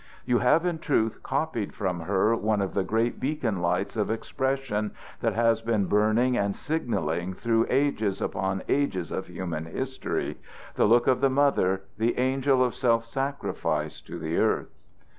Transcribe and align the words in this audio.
You 0.25 0.39
have 0.39 0.65
in 0.65 0.79
truth 0.79 1.21
copied 1.21 1.75
from 1.75 1.99
her 1.99 2.35
one 2.35 2.59
of 2.59 2.73
the 2.73 2.83
great 2.83 3.19
beacon 3.19 3.61
lights 3.61 3.95
of 3.95 4.09
expression 4.09 4.93
that 5.19 5.33
has 5.35 5.61
been 5.61 5.85
burning 5.85 6.35
and 6.35 6.55
signaling 6.55 7.35
through 7.35 7.67
ages 7.69 8.19
upon 8.19 8.63
ages 8.67 9.11
of 9.11 9.27
human 9.27 9.65
history 9.67 10.39
the 10.73 10.85
look 10.87 11.05
of 11.05 11.21
the 11.21 11.29
mother, 11.29 11.83
the 11.99 12.17
angel 12.17 12.63
of 12.63 12.73
self 12.73 13.05
sacrifice 13.05 14.01
to 14.01 14.17
the 14.17 14.37
earth. 14.37 14.71